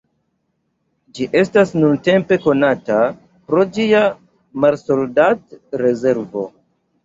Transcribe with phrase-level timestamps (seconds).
[1.17, 2.97] Ĝi estas nuntempe konata
[3.53, 4.03] pro ĝia
[4.67, 6.51] marsoldat-rezervo.